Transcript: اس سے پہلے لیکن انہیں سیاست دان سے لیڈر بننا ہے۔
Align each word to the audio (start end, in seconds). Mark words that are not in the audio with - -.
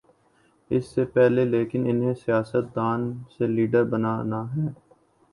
اس 0.71 0.85
سے 0.85 1.03
پہلے 1.05 1.43
لیکن 1.45 1.85
انہیں 1.89 2.13
سیاست 2.23 2.75
دان 2.75 3.01
سے 3.37 3.47
لیڈر 3.47 3.83
بننا 3.83 4.43
ہے۔ 4.55 4.67